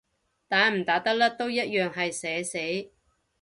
[0.47, 2.89] 打唔打得甩都一樣係社死